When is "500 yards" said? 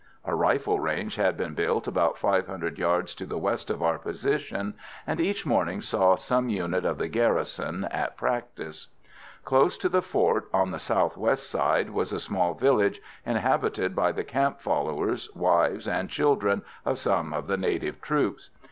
2.17-3.13